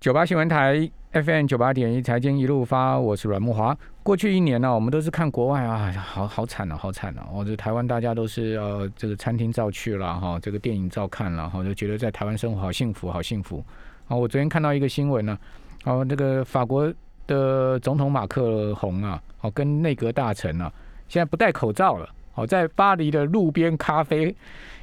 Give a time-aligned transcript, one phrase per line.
[0.00, 3.76] 九八新闻台 FM 九八点一财经一路发，我是阮木华。
[4.04, 7.26] 过去一年呢，我们都是看国外啊，好好惨啊，好惨啊！
[7.32, 13.58] 哦，这台湾大家都是呃，这个餐厅照去了哈，这个电影照看了哈，就觉得在台湾生活好幸福，好幸福。
[14.06, 15.36] 啊，我昨天看到一个新闻呢，
[15.82, 16.94] 哦，那个法国
[17.26, 20.72] 的总统马克宏啊，哦，跟内阁大臣啊，
[21.08, 24.32] 现在不戴口罩了，哦，在巴黎的路边咖啡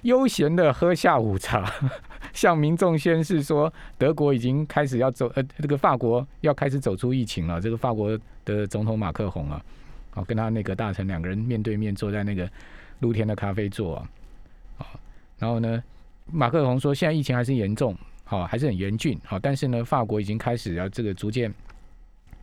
[0.02, 1.71] 悠闲的喝下午茶。
[2.36, 7.61] 向民众宣示说，德国已经开始要走，呃，这个法国要开始走出疫情了。
[7.61, 9.63] 这个法国的总统马克宏啊，
[10.16, 12.48] 哦，跟他那个大臣两个人面对面坐在那个
[12.99, 13.95] 露天的咖啡座
[14.77, 14.85] 啊，
[15.39, 15.81] 然后呢，
[16.25, 21.52] 马克宏说，现在疫情还是严重，好，还是很严峻，好，但是呢，法国已经开始要这个逐渐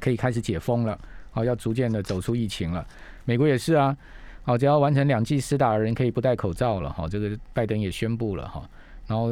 [0.00, 0.98] 可以开始解封了，
[1.32, 2.86] 好，要逐渐的走出疫情了。
[3.26, 3.94] 美国也是啊，
[4.42, 8.66] 好，只要完成两剂施打的人可以不戴口罩了，哈，这个拜登也宣布了，哈。
[9.12, 9.26] 然后，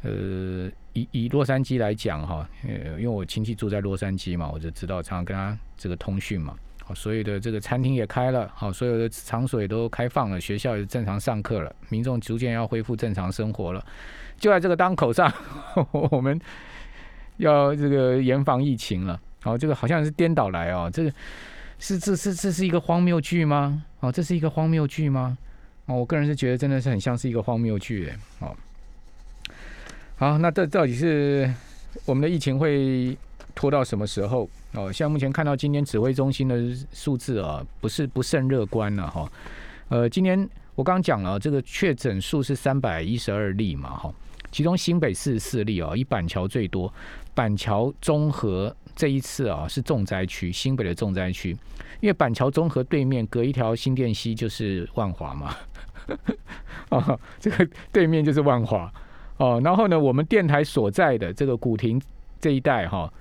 [0.00, 6.54] 呃，以以洛杉矶来讲哈，呃，因为我亲戚住在洛杉矶嘛，我就知道常常跟他这个通讯嘛。
[6.86, 13.84] 好，所有的这个餐厅也开了，好，所有的场所也都开放了，学校也正常上课了，民众逐渐要恢复正常生活了。
[14.38, 15.30] 就在这个当口上，
[15.92, 16.40] 我们
[17.36, 19.20] 要这个严防疫情了。
[19.42, 21.12] 好，这个好像是颠倒来哦，这个
[21.78, 23.82] 是这是这是一个荒谬剧吗？
[24.00, 25.36] 哦，这是一个荒谬剧吗？
[25.86, 28.16] 哦，我个人是觉得真的是很像是一个荒谬剧诶。
[28.40, 28.54] 哦。
[30.24, 31.52] 好，那这到底是
[32.06, 33.14] 我们的疫情会
[33.54, 34.48] 拖到什么时候？
[34.72, 39.30] 哦，像目前看到今天指挥中心的数字啊，不是不甚乐观了哈。
[39.90, 44.14] 呃，今天我刚刚讲了，这个确诊数是三百一十二例嘛，哈，
[44.50, 46.90] 其中新北四十四例啊，以板桥最多，
[47.34, 51.50] 板桥综合这一次啊是重灾区，新北的重灾区，
[52.00, 55.54] 因为板桥综合对面隔一条新店溪就是万华嘛，
[56.88, 58.90] 啊， 这个对面就是万华。
[59.36, 62.00] 哦，然后呢，我们电台所在的这个古亭
[62.38, 63.12] 这一带哈，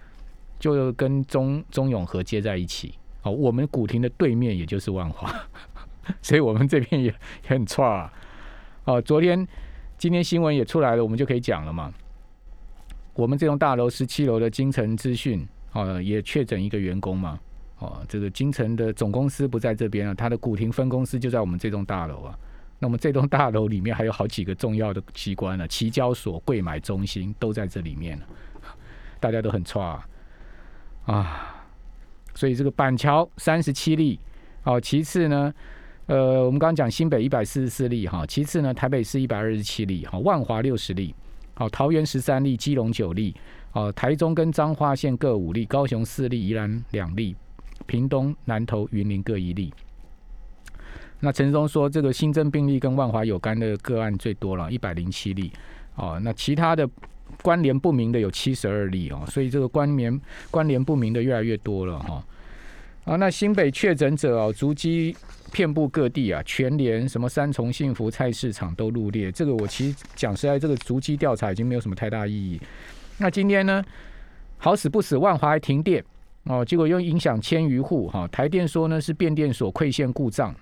[0.60, 2.94] 就跟中中永和接在一起。
[3.24, 5.34] 哦，我们古亭的对面也就是万华，
[6.22, 7.14] 所以我们这边也
[7.48, 8.14] 很差啊。
[8.84, 9.48] 哦，昨天、
[9.98, 11.92] 今天新闻也出来了，我们就可以讲了嘛。
[13.14, 17.40] 我们这栋大楼十七楼的金城资讯，哦，也确诊一个员工嘛。
[17.80, 22.38] 哦，这个金城的总公司不在这边啊，他的古亭分公司就在我们这栋大楼啊。
[22.84, 28.20] 那么这栋大楼里面还有好几个重要的机关呢，期交所、柜买中心都在这里面
[29.22, 30.04] 大家都很差
[31.06, 31.64] 啊，
[32.36, 34.20] 所以这个板桥三十七例，
[34.66, 35.54] 哦，其次呢，
[36.08, 41.16] 呃，我们刚刚讲新北一百四十四例哈，其次呢，台北市一百二十七例，哈，万华六十例，
[41.54, 43.34] 好，桃园十三例，基隆九例，
[43.72, 47.34] 哦，台中跟彰化县各五例，高雄四例，宜兰两例，
[47.86, 49.74] 屏东、南投、云林各一例。
[51.26, 55.50] 那陈忠说，这个新增病例跟万华有关的个案最多了，一百零七例。
[55.96, 56.88] 哦，那其他的
[57.42, 62.22] 关联不明的有七十二例哦，所以这个关联关联不明的越来越多了哈。
[63.06, 65.16] 啊，那新北确诊者哦，足迹
[65.54, 69.32] 遍布各地啊，全联、什么三重幸福菜市场都入列。
[69.32, 72.60] 这个我其实讲实在，这个足迹调查已经没有什么太大意义。
[73.18, 73.82] 那今天呢，
[74.58, 76.04] 好死不死，万华还停电
[76.44, 78.28] 哦，结果又影响千余户哈。
[78.28, 80.54] 台电说呢，是变电所馈线故障。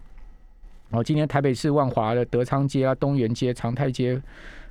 [0.92, 4.22] 哦，今天台北市万华的德昌街啊、东园街、长泰街，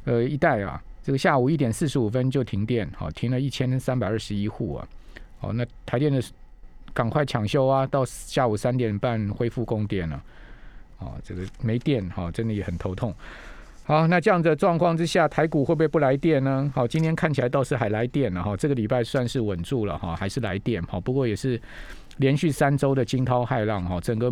[0.04, 4.88] 呃一带啊，这个下午一点四十五分就停电，好停了一千三百二十一户啊。
[5.40, 6.22] 哦，那台电的
[6.92, 10.22] 赶快抢修啊，到下午三点半恢复供电了。
[10.98, 13.14] 哦，这个没电哈，真的也很头痛。
[13.84, 16.70] 好，那这样的状况之下，台股会不会不来电呢？
[16.74, 21.58] 好，今天看起来倒是还来电了哈，这个礼拜算是稳住了哈，还是来电好，不过也是
[22.18, 24.30] 连续三周的惊涛骇浪哈，整个。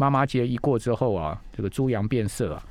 [0.00, 2.62] 妈妈节一过之后啊，这个猪羊变色啊，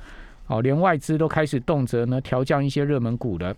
[0.48, 3.54] 哦，连外资都开始动辄呢调降一些热门股的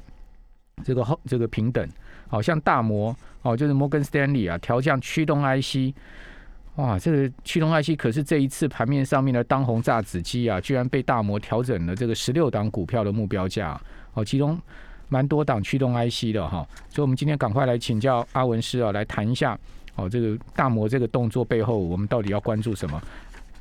[0.85, 1.89] 这个后这个平等，
[2.29, 5.97] 好像大摩哦，就是摩根斯丹利啊，调降驱动 IC，
[6.77, 13.81] 哇，这个驱动 IC 可是这一次盘面上面的当红炸子鸡啊，居然被大摩调整了这个十六档股票的目标价
[14.13, 14.61] 哦，其中
[15.09, 19.59] 蛮多档驱动 IC 的哈，所以我们今天赶快来请教阿文师啊，来谈一下
[19.95, 23.01] 哦，这个大摩这个动作背后，我们到底要关注什么？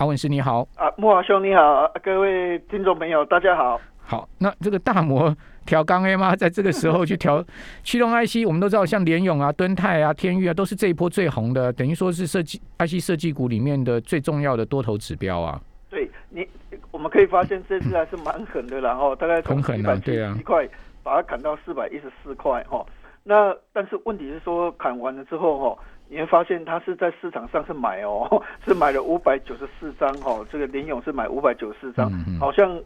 [0.02, 3.80] 阿文师你好啊，木华兄你好，各位听众朋友大家好。
[4.00, 5.32] 好，那这个大摩
[5.64, 6.34] 调钢 A 吗？
[6.36, 7.46] 在这个时候去调
[7.86, 15.62] 驱动 IC，我们都知道像联勇啊、敦泰啊、天域啊，都是这一波最红的，等于说是设计 IC 设计股里面的最重要的多头指标啊。
[15.88, 16.48] 对你，
[16.90, 20.68] 我们可以发现这次还是蛮狠的，然后 大概从一百七十块
[21.04, 22.84] 把它砍到四百一十四块哈。
[23.24, 25.84] 那但是问题是说砍完了之后哈。
[26.12, 32.80] 你会发现，他是在市场上是买哦， 是买了五百九十四张哦，这个林勇是买五百九十四张，好像。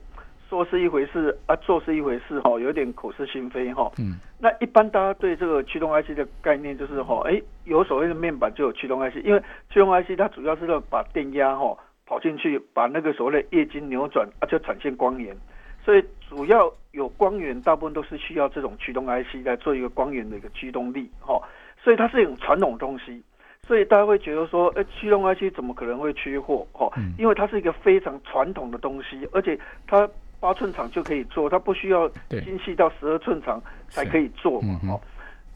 [0.48, 3.92] 说是一回事啊，做是一回事哈，有点口是心非哈。
[3.98, 9.42] 嗯，那一般大家对这个驱动 IC 的概念就是哈，哎，有所谓的面板就有驱动 IC，因为
[9.72, 11.75] 驱动 IC 它主要是要把电压哈
[12.06, 15.36] 跑进去，把那个所谓的液晶扭转啊，就产生光源，
[15.83, 21.42] 所以主要有光源，大部分都是需要这种驱动 IC 来做一个光源的一个驱动力哈，
[21.85, 23.21] 所以它是一种传统东西。
[23.61, 26.67] 所以大家会觉得说，哎，驱动 IC 怎么可能会缺货？
[26.71, 26.87] 哈，
[27.17, 30.07] 因为它是一个非常传统的东西，而且它
[30.39, 33.59] 八寸厂就可以做，它不需要精细到十二寸厂
[33.89, 34.79] 才可以做嘛。
[34.87, 35.01] 哦，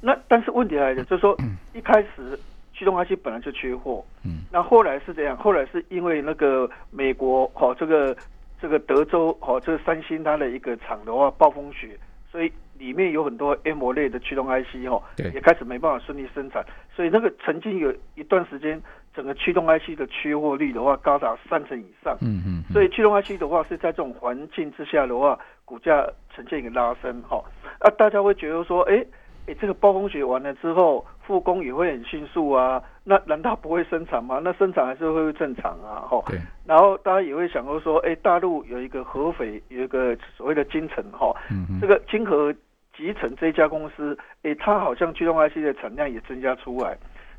[0.02, 1.38] 那但是问题来了，就是说
[1.76, 2.40] 一开始
[2.74, 8.18] 驱动 IC 本来就缺货，嗯，那后来是这样，后来是因为那个美国哈这个
[8.60, 11.96] 这个德州哈这个三星它的一个厂的话暴风雪，
[12.32, 12.52] 所以。
[12.80, 16.66] 里面有很多 M 类的驱动 IC 哈，也开始没办法顺利生产，
[16.96, 18.82] 所以那个曾经有一段时间，
[19.14, 22.18] 整个驱动 IC 的缺货率的话高达三成以上。
[22.22, 22.64] 嗯嗯。
[22.74, 26.04] 所以驱动 IC 的话是在这种环境之下的话，股价
[26.34, 27.44] 呈现一个拉升哈。
[27.80, 29.06] 啊，大家会觉得说，哎。
[29.48, 32.80] 哎，这个暴风雪完了之后，复工也会很迅速啊。
[33.04, 34.40] 那难道不会生产吗？
[34.44, 36.06] 那生产还是会正常啊。
[36.08, 36.38] 哈，对。
[36.68, 41.34] 然后大家也会想到说，哎，大陆有一个合肥有一个所谓的金城哈，
[41.82, 42.54] 这个金河
[43.00, 46.98] 集成这家公司，哎，它好像驱动 IC 的产量也增加出来，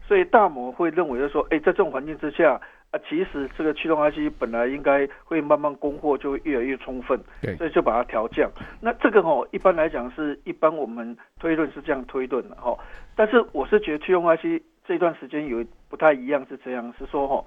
[0.08, 2.58] 所以大摩会认为就说，哎，在这种环境之下。
[2.92, 8.50] 啊，其实这个驱动 IC 本来应该会慢慢供货，就会越来越充分，对，所以就把它调降。
[8.80, 12.76] 那这个哦，一般来讲是一般我们推论是这样推论的哈。
[13.14, 17.44] 但是我是觉得驱动 IC 这段时间有不太一样，是这样，是说哈，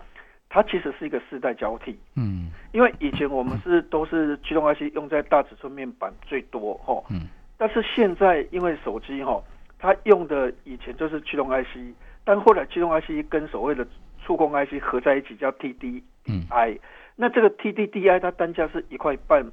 [0.48, 2.00] 它其实是一个世代交替。
[2.16, 7.28] 嗯，因为以前我们是都是驱动 IC 用在大尺寸面板最多哈，嗯，
[7.58, 9.42] 但是现在因为手机哈，
[9.80, 11.94] 它用的以前就是驱动 IC，
[12.26, 13.86] 但后来驱动 IC 跟所谓的
[14.26, 16.80] 触控 IC 合在一起叫 TDDI，
[17.16, 19.46] 那这个 TDDI 它单价是一块半，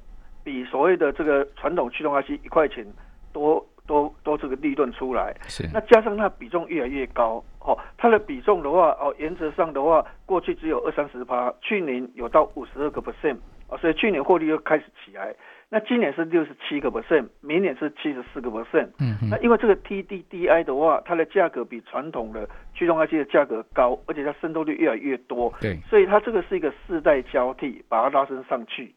[0.43, 2.87] 比所谓的这个传统驱动 IC 一块钱
[3.33, 5.37] 多多多这个利润出来。
[5.47, 13.37] 是，那加上它比重越来越高，哦，它的比重的话，哦，原则上的话，过去只有二三十趴，去年有到五十二个 percent，
[13.69, 15.35] 哦，所以去年获利又开始起来。
[15.73, 18.89] 那今年是六十七个 percent，明年是七十四个 percent。
[18.99, 25.53] 嗯，那因为这个 TDDI 的话，它的价格比传统的驱动 IC 的价格高，而且它渗透率越来越多。
[25.61, 28.93] 对，所以它这个是一个世代交替，把它拉升上去。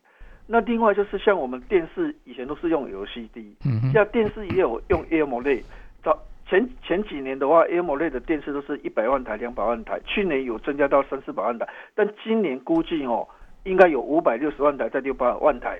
[0.47, 5.61] 那另外就是像我们电视以前都是用 LCD，嗯，像电视也有用 AMOLED。
[6.03, 6.17] 早
[6.49, 13.27] 前前几年的话，AMOLED 的电视都是一百万台、两百万台，去年有增加到三四百万台，但今年估计哦，
[13.63, 15.79] 应该有五百六十万台在六百万台。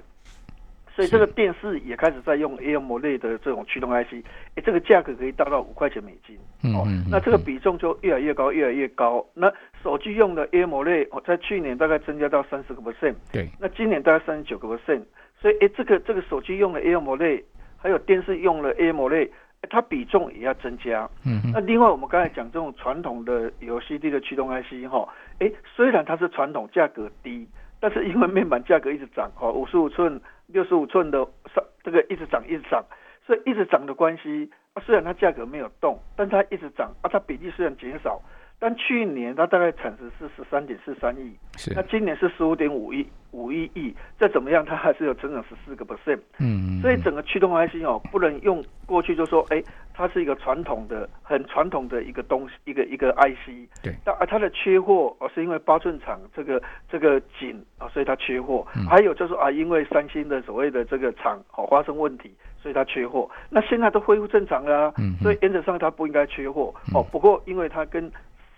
[0.96, 4.24] 所以这个电视也开始在用 AMOLED 的这种驱动 IC，
[4.56, 6.38] 哎，这个价格可以达到五块钱美金，
[6.76, 9.26] 哦，那这个比重就越来越高，越来越高。
[9.34, 9.52] 那
[9.82, 15.02] 手机用的 AMOLED，哦，在去年大概增加到三十个 percent，对，那今年大概三十九个 percent。
[15.42, 17.44] 所以，哎，这个这个手机用的 AMOLED，
[17.78, 19.30] 还有电视用的 AMOLED，
[19.72, 21.10] 它比重也要增加。
[21.26, 25.10] 嗯，那另外我们刚才讲这种传统的 LCD 的驱动 IC，哈，
[25.40, 27.48] 哎，虽然它是传统，价格低，
[27.80, 30.22] 但是因为面板价格一直涨，哈，五十五寸。
[30.48, 32.84] 六十五寸的上这个一直涨一直涨，
[33.26, 38.22] 所以一直涨的关系啊，虽然它价格没有动，但它一直涨啊，它比例虽然减少，
[38.64, 41.74] 但去年它大概产值是十三点四三亿，是。
[41.76, 49.62] 那今年是十五点五亿五亿亿，再怎么样它还是有增长十四个 percent，嗯，所以整个驱动 IC 哦，不能用过去就说哎，
[49.94, 66.74] 它是一个传统的很传统的一个东西，一个一个 IC，对，但啊它的缺货哦是因为八寸厂这个这个紧啊，所以它缺货，还有就是啊因为三星的所谓的这个厂哦发生问题，所以它缺货，那现在都恢复正常了，嗯，所以原则上它不应该缺货。
[66.94, 68.10] 哦，不过因为它跟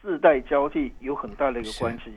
[0.06, 2.14] 世代交替有很大的一个关系，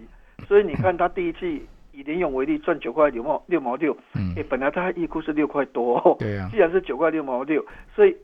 [0.47, 1.67] 所以你看他第一季。
[1.91, 3.97] 以联勇为例，赚九块六毛六毛六，
[4.37, 7.61] 哎，本来它预估是六块多，对呀，既然是九块六毛六，
[7.93, 8.17] 所以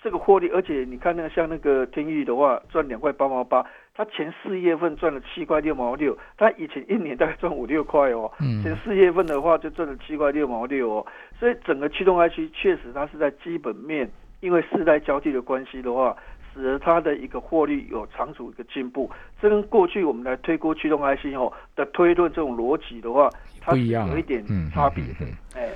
[0.00, 3.62] 这个获利，而且你看那个像那个天域的话，赚两块八毛八，
[3.94, 8.32] 他前四月份赚了七块六毛六，他以前一年大概赚五六块哦，
[8.62, 11.06] 前四月份的话就赚了七块六毛六哦，
[11.38, 14.10] 所以整个驱动 IC 确实它是在基本面，
[14.40, 16.16] 因为世代交替的关系的话。
[16.58, 19.08] 使得它的一个获利有长足一个进步，
[19.40, 25.26] 这跟过去我们来推估驱动 IC 后的推论这种逻辑的话，它是有一点差别的。
[25.54, 25.68] 哎，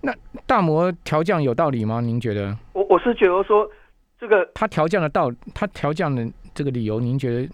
[0.00, 0.14] 那
[0.46, 2.00] 大摩调降有道理吗？
[2.00, 2.56] 您觉得？
[2.72, 3.68] 我我是觉得说，
[4.18, 7.48] 这个它调降的道，它调降的这个理由，您觉得？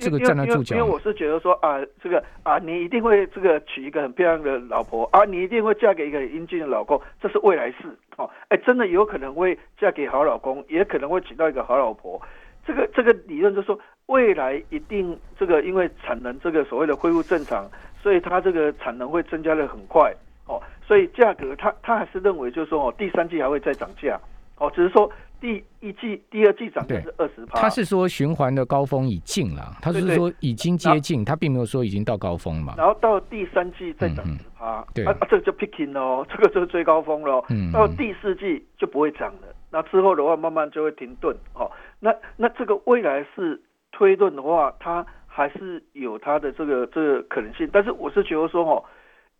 [0.00, 8.28] 这个站得住脚，因为我是觉得说啊，这个啊，你一定会这个娶一个很漂亮的老婆啊，你一定会嫁给一个英俊的老公，这是未来式哦。
[8.48, 12.20] 哎，真的有可能会嫁给好老公，也可能会娶到一个好老婆。
[12.66, 17.68] 这个这个理论就说，未来一定这个因为产能这个所谓的恢复正常，
[18.02, 20.12] 所以它这个产能会增加的很快
[20.46, 20.60] 哦。
[20.86, 24.18] 所以价格它它还是认为就是说哦，第三季还会再涨价，
[24.60, 25.10] 哦，只是说。
[25.40, 32.74] 第一季、第二季涨的是二十趴，他是说循环的高峰已近了，他是说已经接近，他并没有说已经到高峰嘛。
[32.76, 37.42] 然后到第三季再涨十趴，对啊，这个就 picking 哦，这个就是最高峰了。
[37.48, 41.34] 嗯，到第四季就不会涨了，那之后的话慢慢就会停顿。
[41.54, 43.58] 哦，那那这个未来是
[43.92, 48.84] 推论的话，它还是有它的这个这个可能性，但是我是觉得说哦。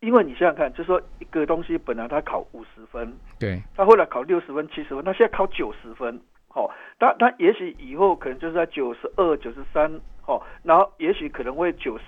[0.00, 12.04] 因为你想想看，就说一个东西本来它考五十分，对，他后来考六十分、七十分，他现在考九十分，好，他他也许以后可能就是在九十二、九十三，好，然后也许可能会九十，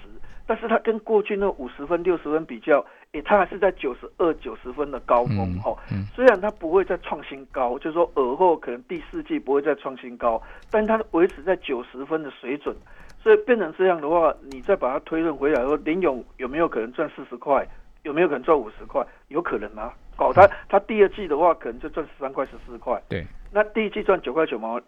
[0.46, 2.82] 但是他跟过去那五十分、六十分比较，
[3.12, 5.76] 诶，他还是在九十二、九十分的高峰，哈，
[6.14, 12.74] 虽然他不会再创新高，就是说尔后可能第四季不会再创新高，但他维持在九十分的水准，
[13.22, 17.68] 所以变成这样的话，你再把它推论回来，说林勇有没有可能赚四十块？
[18.02, 19.04] 有没有可能赚五十块？
[19.28, 19.92] 有可能啊！
[20.16, 23.00] 搞他他第二季的话，可能就赚十三块、十四块。
[23.08, 23.24] 对。
[23.50, 24.80] 那第一季赚九块九毛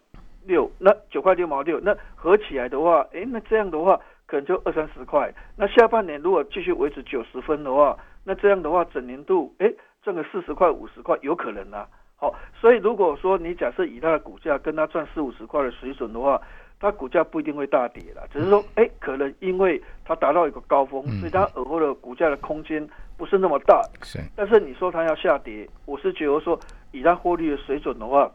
[0.45, 5.33] 六，那九块六毛六，那合起来的话，哎，那这样的话，可能就二三十块。
[5.57, 11.87] 那下半年如果继续维持九十分的话，那这样的话，整年度哎赚个四十块、五十块，有可能啊。
[12.17, 16.41] 好，所以如果说你假设以它的股价跟它赚四五十块的水准的话，
[16.79, 22.87] 它股价不一定会大跌了，只是说，哎，可能因为它达到一个高峰，所以它尔后的股价的空间。
[23.17, 24.19] 不是那么大，是。
[24.35, 26.59] 但是你说它要下跌，我是觉得说，
[26.93, 28.31] 以它获利的水准的话，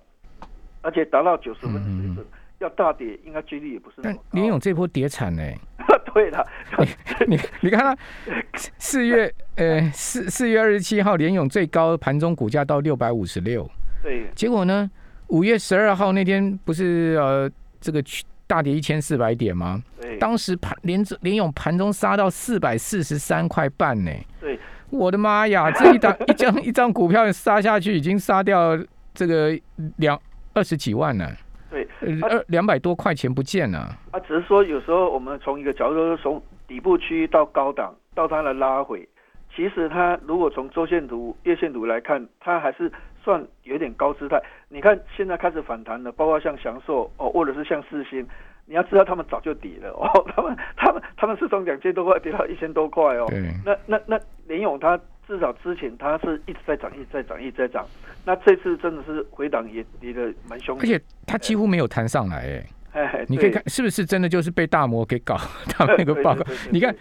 [0.82, 2.26] 而且达到九十分的水准，
[2.60, 4.24] 要大跌应该几率也不是那么高。
[4.32, 5.44] 联勇这波跌惨呢？
[6.14, 6.48] 对了，
[6.80, 7.98] 你你你看它
[8.80, 13.70] 四月呃四四月二十七号联勇最高盘中股价到六百五十六，
[14.02, 14.26] 对。
[14.36, 14.90] 结果呢，
[15.28, 18.02] 五月十二号那天不是呃这个
[18.50, 19.80] 大跌一千四百点吗？
[20.20, 24.12] 当时盘连连勇盘中杀到四百四十三块半呢。
[24.42, 25.70] 对，我的妈呀！
[25.70, 28.76] 这一张 一张一张股票杀下去，已经杀掉
[29.14, 29.56] 这个
[29.98, 30.20] 两
[30.56, 31.32] 二十几万了。
[31.70, 31.88] 对，
[32.24, 33.96] 二两百多块钱不见了。
[34.10, 39.08] 啊，只是说有时候我们从一个角度，从底部区到高档，到它的拉回，
[39.56, 42.92] 其实它如果从周线图、月线图来看，它还是
[43.30, 44.42] 算有点高姿态。
[44.70, 48.26] 你看现在开始反弹了，包括像祥硕哦，或者是像四星。
[48.66, 50.08] 你要知道，他们早就跌了哦。
[50.36, 53.28] 他们、他们、他们是从两千多块跌到一千多块哦。
[53.66, 57.86] 那、那、那联勇它至少之前它是一直在涨，一直在涨，一直在涨。
[58.26, 60.78] 那这次真的是回档也跌的蛮凶。
[60.80, 65.36] 而且它几乎没有弹上来，哎，你可以看是不是真的就是被大摩给搞
[65.70, 66.44] 他们那个报告？
[66.72, 66.96] 你看。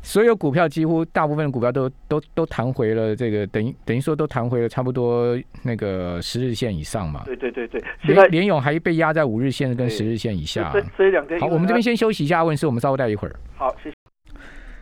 [0.00, 7.22] 所有股票几乎大部分的股票都都都弹回了，这个等于等于说都弹回了差不多那个十日线以上嘛。
[7.24, 7.82] 对对对对。
[8.02, 10.70] 联联勇还被压在五日线跟十日线以下。
[10.72, 11.38] 这这两天。
[11.40, 13.34] 好，我们这边先休息一下，问事我们稍微待一会儿。
[13.56, 13.96] 好，谢谢。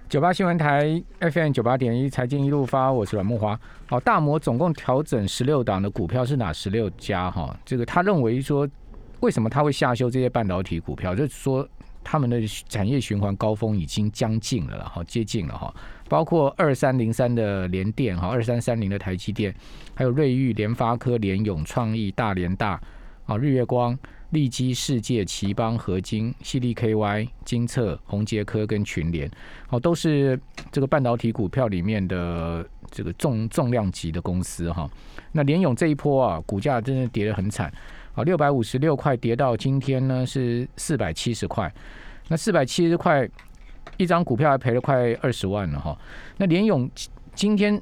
[0.09, 3.59] 九八新闻台 FM 九八点一财经一路发，我是阮木华。
[3.87, 7.31] 好，大摩总共调整十六档的股票是哪十六家？
[7.31, 8.69] 哈，这个他认为说，
[9.21, 11.15] 为什么他会下修这些半导体股票？
[11.15, 11.67] 就是说。
[12.09, 15.75] 他们的产业循环高峰已经将近了，哈，接近了哈。
[16.09, 19.53] 包括二三零三的联电，哈，二三三零的台积电，
[19.93, 22.81] 还有瑞昱、联发科、联永、创意、大连大，
[23.25, 23.99] 啊，日月光、
[24.31, 29.29] 利基世界、奇邦、合金、西利 KY、金策、宏杰科跟群联，
[29.67, 30.39] 好，都是
[30.71, 34.89] 这个半导体股票里面的这个重重量级的公司，哈。
[35.33, 37.73] 那联永这一波啊，股价真的跌得很惨。
[38.17, 41.71] 啊，六百五十六块跌到今天呢是四百七十块，
[42.29, 43.29] 那四百七十块
[43.99, 45.97] 一张股票还赔了快二十万了哈。
[46.39, 46.91] 那联勇
[47.35, 47.79] 今天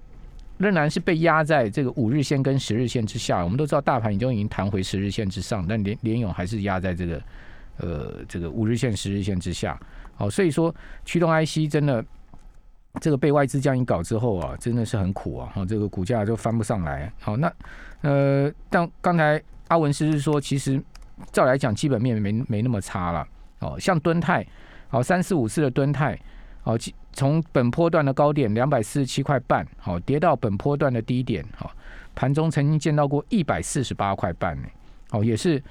[0.58, 3.44] 仍然是被压在这个五日线跟十日线之下。
[3.44, 7.22] 我们都知道大盘已经已经弹回十日线之上，但联联勇还是压在这个
[7.76, 9.80] 呃这个五日线、十日线之下。
[10.16, 10.74] 好，所以说
[11.04, 12.04] 驱动 IC 真的
[13.00, 15.52] 这个被外资这样一搞之后啊，真的是很苦啊。
[15.54, 17.12] 哈，这个股价就翻不上来。
[17.20, 17.52] 好，那
[18.02, 19.40] 呃，但刚才。
[19.68, 20.82] 阿文师是说，其实
[21.32, 23.26] 照来讲，基本面没没那么差了。
[23.60, 24.46] 哦，像敦泰，
[24.90, 26.18] 哦三四五四的敦泰，
[26.64, 26.78] 哦
[27.12, 31.70] 从本波段的高点两百四十七块半，好跌到本波段的低点，好
[32.14, 34.68] 盘中曾经见到过一百四十八块半呢，
[35.12, 35.62] 哦也是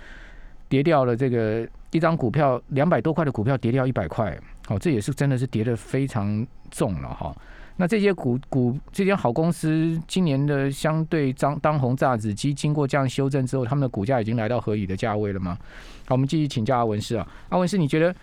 [0.67, 4.35] 跌掉了这个一张股票两百多块的股票跌掉一百块，
[4.69, 7.35] 哦这也是真的是跌的非常重了哈。
[7.75, 15.58] 那这些股股这些好公司，今年的相对当当红炸子鸡，经过这样修正之后，他们的股价已经来到合理的价位了吗？
[16.06, 18.15] 好，我们继续请教阿文师啊，阿文师，你觉得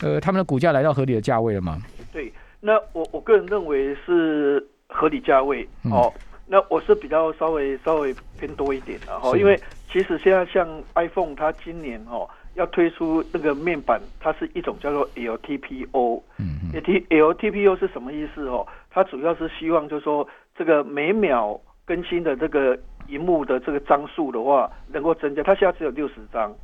[0.00, 1.80] 呃他们的股价来到合理的价位了吗？
[2.12, 6.12] 对，那我我个人认为是合理价位哦。
[6.46, 9.58] 那我是比较稍微稍微偏多一点的哈，因为
[9.90, 12.28] 其实现在像 iPhone，它今年哦。
[12.54, 16.22] 要推出那个面板，它是一种叫做 LTPO。
[16.38, 16.70] 嗯嗯。
[16.74, 18.66] L T L T P O 是什么意思哦？
[18.90, 25.42] 它主要是希望就是说这个每秒更新的这个荧幕的这个张数的话，能够增加。
[25.42, 26.54] 它现在只有六十张，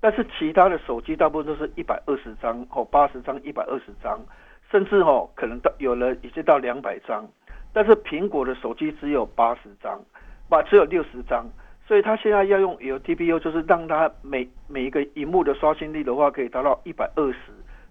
[0.00, 4.18] 但是其他的手机大部分都是一百二十张哦，八十张、一百二十张，
[4.70, 7.24] 甚至哦可能到有了已经到两百张。
[7.72, 10.00] 但是苹果的手机只有八十张，
[10.48, 11.46] 把只有六十张，
[11.90, 17.38] 所以它现在要用 LTPO，就是让它每每一个荧幕的刷新率的话，可以达到一百二十。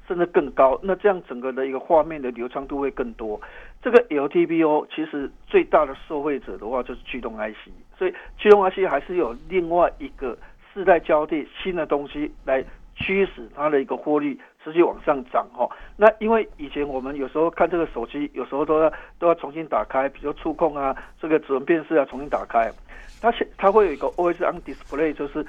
[0.08, 3.39] 甚至更高，那这样整个的一个画面的流畅度会更多。
[3.79, 10.36] 这个 LTPO 其实最大的受惠者的话就是驱动 IC，所以驱动 IC 还是有另外一个
[10.74, 12.63] 世代交替新的东西来
[12.96, 15.70] 驱使它的一个获利持续往上涨哈。
[15.96, 22.72] 那因为以前我们有时候看这个手机，有时候都要都要重新打开，比如触控啊，这个指纹辨识啊重新打开，
[23.22, 25.46] 它现它会有一个 Always on Display，就是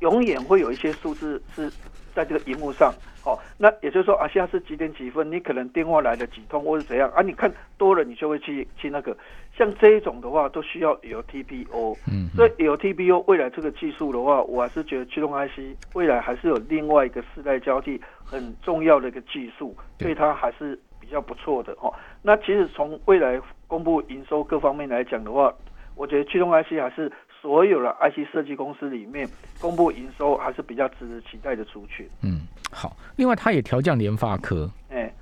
[0.00, 1.70] 永远会有一些数字是。
[2.14, 2.92] 在这个荧幕上，
[3.24, 5.30] 哦，那也就是说啊，现在是几点几分？
[5.30, 7.22] 你可能电话来了几通，或是怎样啊？
[7.22, 9.16] 你看多了，你就会去去那个。
[9.56, 11.96] 像这一种的话，都需要有 TPO。
[12.10, 21.94] 嗯，所以有 TPO，未来这个技术的话，我还是觉得驱动 IC 未来还是有另外一个世代交替很重要的一个技术，所以它还是比较不错的哦。
[22.20, 25.54] 那其实从未来公布营收各方面来讲的话，
[25.98, 27.12] 我觉得驱动 IC 还是。
[27.40, 29.26] 所有的 IC 设计公司里面，
[29.60, 32.04] 公布营收还是比较值得期待的族群。
[32.20, 32.40] 嗯，
[32.72, 32.96] 好。
[33.14, 34.68] 另外，它也调降联发科。
[34.90, 35.14] 哎，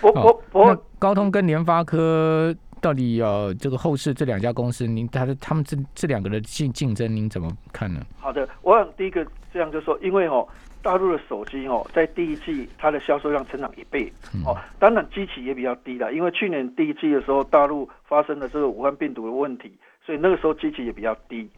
[0.00, 8.00] 我我我，高通跟联发科到底呃，这个后市这两家公司，您他的他们这这两个的竞竞争，您怎么看呢？
[8.20, 10.46] 好的，我想第一个这样就说，因为哦，
[10.80, 14.10] 大陆的手机哦，在第一季它的销售量成长一倍
[14.46, 19.76] 哦，当然机器也比较低的，因为去年第一季的时候，大陆发生了这个武汉病毒的问题。
[20.04, 21.48] 所以那个时候机器也比较低，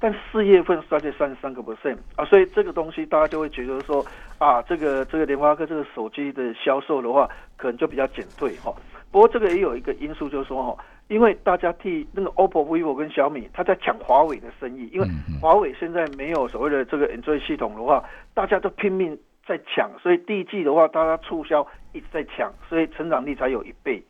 [0.00, 4.04] 但四月份衰退三十三个 percent 啊，所以这个东西大家就会觉得说
[4.38, 8.74] 啊，这个这个联发科这个手机的销售的话，可能就比较减退哈。
[9.12, 15.06] 不过这个也有一个因素，就是说哈，因为大家替那个 OPPO、vivo 跟小米，他在抢华为的生意，因为
[15.40, 18.02] 华为现在没有所谓的这个 Android 系统的话，
[18.34, 19.16] 大家都拼命
[19.46, 24.02] 在抢，所以第一季的话，大家促销一直在抢，所以成长率才有一倍。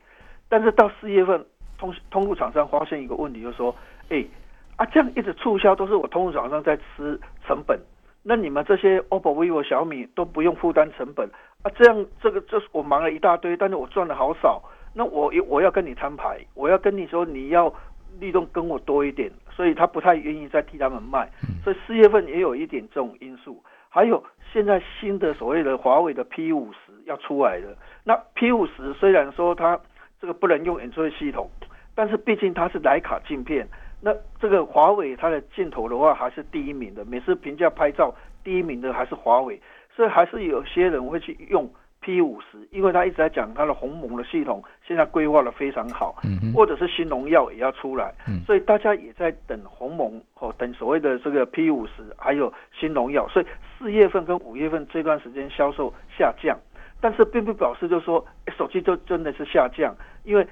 [0.48, 1.44] 但是到四月份。
[1.78, 3.74] 通通路厂商发现一个问题，就是说，
[4.08, 4.24] 哎，
[4.76, 7.78] 啊，这样一直促销都是我通路厂商在吃成本，
[8.22, 11.28] 那你们这些 OPPO、vivo、小米都不用负担成本
[11.62, 11.70] 啊？
[11.76, 14.62] 这样这个这是我忙了一大堆，但是我赚的好少，
[14.94, 17.72] 那我我要跟你摊牌，我要跟你说你要
[18.20, 21.28] 利润跟我多一点，所以他不太愿意再替他们卖，
[21.64, 29.80] 所以四月份也有一点这种因素，还有现在新的所谓的华为的 P 五十要出来了，那 P 五十虽然说它
[30.22, 31.50] 这个不能用 Android 系统。
[31.94, 33.68] 但是毕竟它是徕卡镜片，
[34.00, 39.60] 那这个华为它的镜头的话还是第一名的，每次评价拍照第一名的还是华为，
[39.94, 41.68] 所以还是有些人会去用
[42.00, 48.14] P 五十，因为他一直在讲他的鸿蒙的系统现在规划的非常好，嗯或者是新农药也要出来，
[48.46, 53.46] 所以大家也在等鸿蒙哦，等所谓的这个 P 五十还有新农药，所以
[53.78, 56.58] 四月份跟五月份这段时间销售下降，
[57.02, 58.24] 但是并不表示就说
[58.56, 60.48] 手机就真的是下降，因为。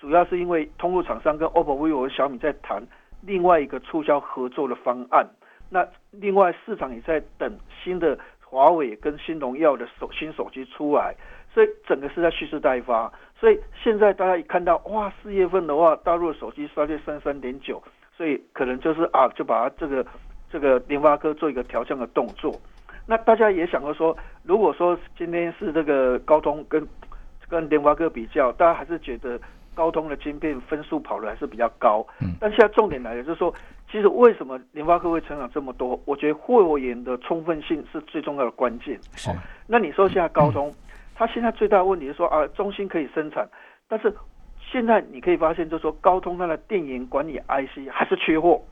[0.00, 2.80] 主要是因为通路厂商跟 OPPO、vivo、小米在谈
[3.20, 5.28] 另外一个促销合作的方案，
[5.68, 11.16] 那另外市场也在等新的华为跟新荣耀的手新手机出来，
[11.52, 13.12] 所以整个是在蓄势待发。
[13.40, 17.82] 所以现在大家一看到哇，四月份的话，大陆的手机衰退三三点九，
[18.16, 20.06] 所以可能就是啊，就把这个
[20.48, 22.54] 这个联发科做一个调降的动作。
[23.08, 26.86] 那大家也想过说，如果说今天是这个高通跟
[27.48, 29.40] 跟联发科比较，大家还是觉得。
[29.74, 33.54] 高通的晶片分数跑的还是比较高，嗯，但现在重点来了，就是说，
[33.88, 35.96] 其实为什么联发科会成长这么多？
[36.04, 38.98] 我觉得货源的充分性是最重要的关键。
[39.14, 39.30] 是，
[39.68, 40.74] 那你说现在高通，
[41.14, 43.48] 它现在最大的问题是说啊，中芯可以生产，
[43.86, 44.12] 但是
[44.70, 48.62] 现在你可以发现，就是说高通它的电源管理 IC 还是缺货，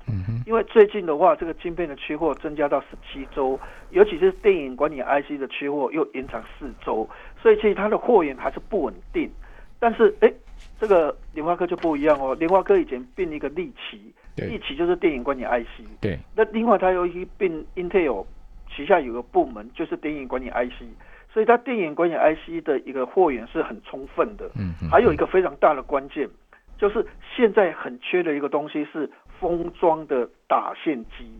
[0.47, 3.59] 因为最近的话，这个晶片的缺货增加到十七周，
[3.91, 7.09] 尤其是电源管理 IC 的缺货又延长四周，
[7.41, 9.31] 所以其实它的货源还是不稳定。
[9.79, 10.33] 但是，哎。
[10.81, 15.87] 这个联发科就不一样哦，联发科以前并一个利奇，利奇就是电影管理 IC。
[16.01, 16.19] 对。
[16.35, 18.25] 那另外它又一并 Intel
[18.75, 20.83] 旗下有个部门就是电影管理 IC，
[21.37, 24.51] 所以它电影管理 IC 的一个货源是很充分的。
[24.55, 24.73] 嗯。
[24.91, 26.27] 还有一个非常大的关键，
[26.79, 27.05] 就是
[27.37, 31.31] 现在很缺的一个东西是封装的打线机。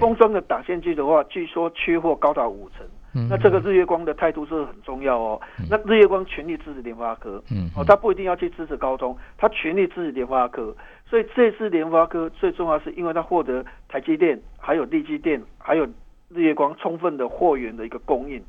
[0.00, 2.86] 封装的打线机的话，据说缺货高达五成。
[3.28, 5.38] 那这个日月光的态度是很重要哦。
[5.68, 10.74] 那日月光全力支持联发科，嗯，哦，他不一定要去支持高通，他全力支持联发科。
[11.04, 15.84] 所以这次联发科最重要是因为他获得台积电、还有力积电、还有
[16.30, 18.42] 日月光充分的货源的一个供应。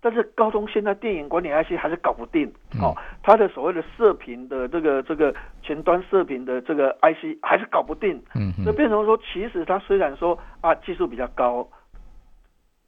[0.00, 11.68] 但是高通现在电影管理 IC 还是搞不定哦，它的所谓的射频的这个这个前端射频的这个 IC 还是搞不定，嗯，所以变成说，其实它虽然说啊技术比较高，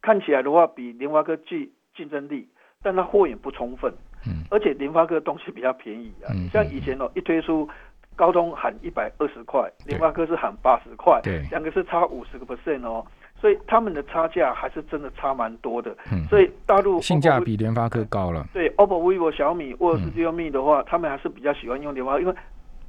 [0.00, 2.48] 看起来的话比联发科具竞争力，
[2.82, 3.92] 但它货源不充分，
[4.26, 7.68] 嗯，而且联发科东西比较便宜啊，像以前哦一推出。
[8.14, 11.18] 高通喊一百二十块，联发科是喊八十块，
[11.50, 13.02] 两个是差五十个 percent 哦，
[13.42, 15.94] 所以他们的差价还是真的差蛮多的。
[16.12, 18.46] 嗯所以大陆性价比联发科高了。
[18.54, 22.32] 对，OPPO、vivo、小米或者是 realme 的话，他们还是比较喜欢用联发，因为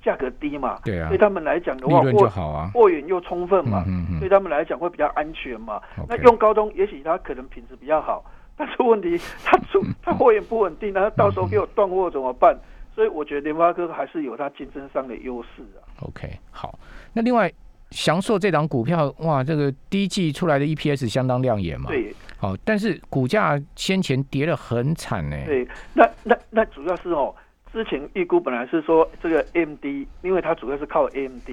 [0.04, 0.80] 价格低嘛。
[0.86, 1.10] 对啊。
[1.10, 5.82] 对他们来讲的话，利润就好啊，货源又充分嘛，嗯嗯对他们来讲会比较安全嘛。
[6.08, 8.24] 那用高通，也许它可能品质比较好，
[8.56, 12.56] 但是问题它出它货源不稳定，那到时候给我断货怎么办？
[12.94, 15.82] 所以我觉得联发科还是有它竞争上的优势啊。
[16.06, 16.78] OK，好，
[17.12, 17.52] 那另外
[17.94, 21.90] 祥硕这档股票，哇，这个第一季出来的 EPS 相当亮眼嘛。
[21.90, 22.14] 对。
[22.38, 25.38] 好，但是股价先前跌的很惨呢。
[25.46, 27.34] 对，那那那主要是哦，
[27.72, 29.86] 之前预估本来是说这个 AMD，
[30.22, 31.50] 因为它主要是靠 AMD，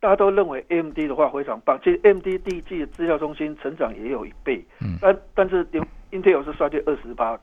[0.00, 1.78] 大家都认为 AMD 的话非常棒。
[1.84, 5.66] 其实 AMD 第一季的资料中心成长也有一倍，嗯，但但是
[6.12, 7.38] Intel 是衰退二十八，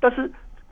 [0.00, 0.28] 但是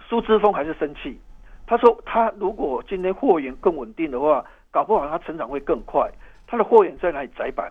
[0.09, 1.21] 苏之峰还是生气。
[1.69, 6.11] 他说：“他如果今天货源更稳定的话，搞不好他成长会更快。
[6.51, 7.31] 他的货源在哪里？
[7.39, 7.71] 窄板，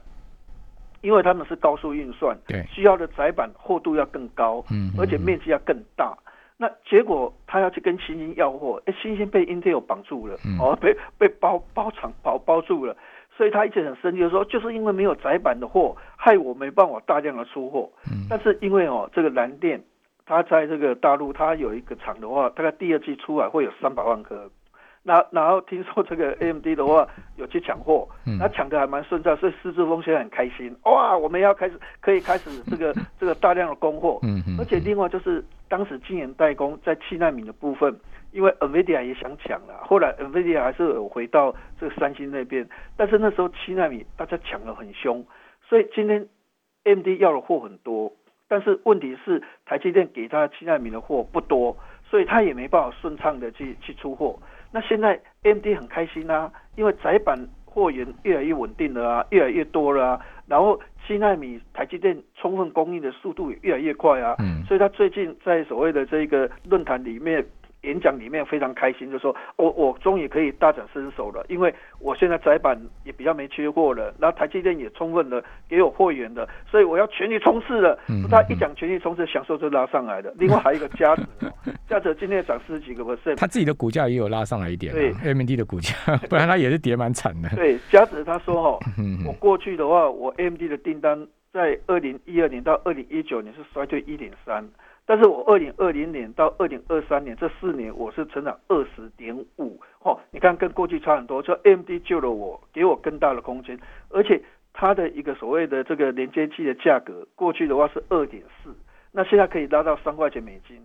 [1.01, 6.17] 因为他们是高速运算，对，需要的窄板厚度要更高，嗯，而且面积要更大。
[6.55, 12.95] 那结果他要去跟星星要货，哎，新兴被 Intel 绑住了，哦，被被包包厂包包住了，
[13.35, 17.91] 所以他一直很生气，说就是因为没有窄板的货，害我没办法大量的出货。
[18.09, 19.83] 嗯，但是因为哦，这个蓝电。”
[20.29, 24.47] 他在这个大陆，他有一个厂的话，大概第二季出来会有三百万颗。
[25.03, 27.07] 那然后听说这个 AMD 的话
[27.37, 28.07] 有去抢货，
[28.37, 30.75] 那抢的还蛮顺畅，所以施志峰现在很开心。
[30.83, 34.19] 哇，我们要开始可以开始这个 这个大量的供货。
[34.23, 37.97] 嗯而且另外就是当时晶圆代工在七纳米的部分，
[38.31, 45.25] 因为 NVIDIA 也想抢了，后来 NVIDIA 还是有回到这个三星那边，但是那时候七纳米大家抢的很凶，
[45.67, 46.27] 所以今天
[46.83, 48.11] AMD 要的货很多。
[48.49, 51.77] 但是问题是，台积电给他七纳米的货不多，
[52.09, 54.39] 所以他也没办法顺畅的去去出货。
[54.71, 64.35] 那现在 M D 很开心啊，因为窄板货源越来越稳定了啊，越来越多了啊，然后七纳米台积电充分供应的速度也越来越快啊，
[64.67, 67.45] 所以他最近在所谓的这个论坛里面。
[67.83, 77.97] 演讲里面非常开心，就说我我终于可以大展身手了，因为我现在窄板也比较没缺货了，那台积电也充分的给我货源的，所以我要全力冲刺了。
[78.29, 80.33] 他一讲全力冲刺，享受就拉上来了。
[80.37, 81.23] 另外还有一个嘉子，
[81.87, 84.93] 嘉子今天涨四十几个 percent，他自己的股价也有拉上来一点。
[84.93, 85.95] 对，M D 的股价，
[86.29, 87.49] 不然他也是跌蛮惨的。
[87.55, 88.79] 对，嘉子他说哈，
[89.25, 94.67] 我过去的话，我 M D 的订单在二零一二年到二零一九年是衰退一点三。
[95.09, 103.75] 但是我二零二零年到二零二三年这四年，我是成长二十点五，哦，你看跟过去差很多，就 M D 救了我，给我更大的空间，
[104.11, 104.39] 而且
[104.71, 108.69] 它的一个所谓的这个连接器的价格，过去的话是二点四，
[109.11, 110.77] 那现在可以拉到三块钱美金，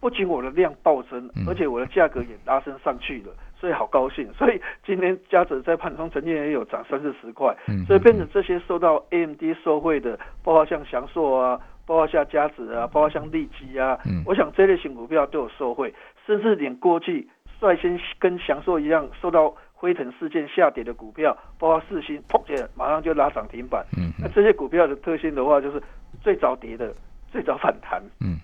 [0.00, 7.54] 不仅我的量暴增，而且我的价格也拉升上去了，所以好高兴，所以今天嘉泽在盘中曾经也有涨三四十块，
[7.86, 11.60] 所以变成这些受到 A M D 受惠的，包括像翔硕啊。
[11.86, 13.96] 包括像嘉子啊，包括像利基啊，
[14.26, 15.94] 我想这类型股票都有受惠，
[16.26, 17.28] 甚至连过去
[17.60, 23.84] 率先跟翔硕一样受到辉腾事件下跌的股票，包括四星，砰起来马上就拉涨停板。
[23.96, 25.80] 嗯，那这些股票的特性的话，就是
[26.20, 26.92] 最早跌的，
[27.30, 28.02] 最早反弹。
[28.20, 28.36] 嗯，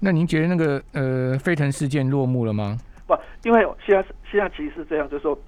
[0.00, 2.76] 那您觉得那个呃飞腾事件落幕了吗？
[3.06, 5.38] 不，因为现在现在其实是这样，就是说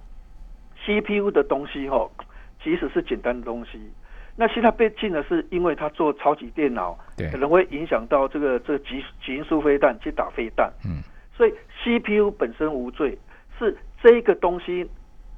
[0.85, 2.09] CPU 的东西哈，
[2.63, 3.81] 其实是简单的东西。
[4.37, 6.97] 那现在被禁的是因为他做超级电脑，
[7.33, 10.71] 可能会影响到这个这个极极音速飞弹去打飞弹。
[10.85, 11.03] 嗯，
[11.35, 13.19] 所以 CPU 本身无罪，
[13.59, 14.87] 是这个东西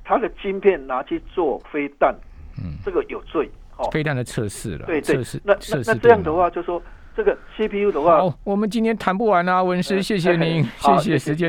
[0.05, 2.13] 它的晶片拿去做飞弹，
[2.59, 3.49] 嗯，这个有罪。
[3.77, 5.41] 哦，飞弹的测试了，对测试。
[5.45, 6.83] 那那那这样的话，就说
[7.17, 11.47] 这个 CPU 的话，好，我们今天谈不完啊，文师，谢谢您， 谢谢时间。